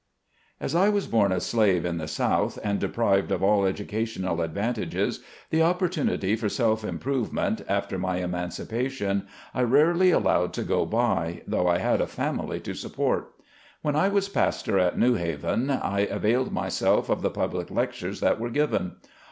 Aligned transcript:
jS 0.59 0.73
I 0.73 0.89
was 0.89 1.05
born 1.05 1.31
a 1.31 1.39
slave 1.39 1.85
in 1.85 1.99
the 1.99 2.07
South 2.07 2.57
and 2.63 2.79
deprived 2.79 3.31
of 3.31 3.43
all 3.43 3.65
educational 3.67 4.41
advantages, 4.41 5.19
the 5.51 5.59
oppor 5.59 5.87
tunity 5.91 6.35
for 6.35 6.49
self 6.49 6.83
improvement, 6.83 7.61
after 7.69 7.99
my 7.99 8.17
emancipation, 8.17 9.27
I 9.53 9.61
rarely 9.61 10.09
allowed 10.09 10.53
to 10.53 10.63
go 10.63 10.87
by, 10.87 11.43
though 11.45 11.67
I 11.67 11.77
had 11.77 12.01
a 12.01 12.07
family 12.07 12.59
to 12.61 12.73
support. 12.73 13.31
When 13.83 13.95
I 13.95 14.07
was 14.07 14.27
pastor 14.27 14.79
in 14.79 14.99
New 14.99 15.13
Haven 15.13 15.69
I 15.69 15.99
availed 15.99 16.51
myself 16.51 17.07
of 17.07 17.21
the 17.21 17.29
public 17.29 17.69
lectures 17.69 18.21
that 18.21 18.39
were 18.39 18.49
given. 18.49 18.93